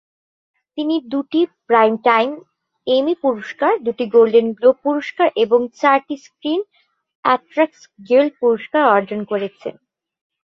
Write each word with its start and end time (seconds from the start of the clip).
তিনি 0.77 0.95
দুটি 1.11 1.39
প্রাইমটাইম 1.67 2.29
এমি 2.87 3.13
পুরস্কার, 3.23 3.71
দুটি 3.85 4.05
গোল্ডেন 4.13 4.47
গ্লোব 4.57 4.77
পুরস্কার, 4.85 5.27
এবং 5.43 5.59
চারটি 5.79 6.15
স্ক্রিন 6.25 6.61
অ্যাক্টরস 7.25 7.77
গিল্ড 8.07 8.31
পুরস্কার 8.41 8.81
অর্জন 8.95 9.21
করেছেন। 9.31 9.75